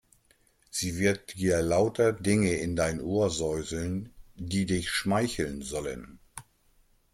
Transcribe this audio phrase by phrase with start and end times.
[0.71, 6.17] Sie wird dir lauter Dinge in dein Ohr säuseln, die dich schmeicheln sollen.